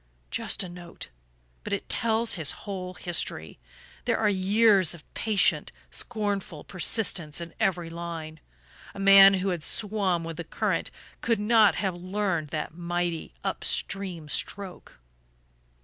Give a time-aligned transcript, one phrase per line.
[0.31, 1.09] Just a note!
[1.63, 3.59] But it tells his whole history.
[4.05, 8.39] There are years of patient scornful persistence in every line.
[8.95, 10.89] A man who had swum with the current
[11.21, 14.97] could never have learned that mighty up stream stroke....